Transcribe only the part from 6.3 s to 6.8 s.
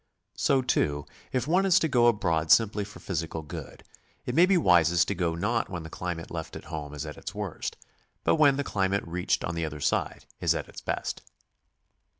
left at